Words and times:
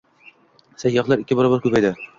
Sayyohlar 0.85 1.25
ikki 1.25 1.41
barobar 1.43 1.67
ko‘paydi 1.69 1.95